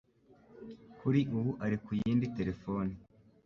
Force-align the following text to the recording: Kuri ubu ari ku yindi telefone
Kuri 0.99 1.19
ubu 1.37 1.51
ari 1.65 1.77
ku 1.83 1.89
yindi 1.99 2.25
telefone 2.37 2.91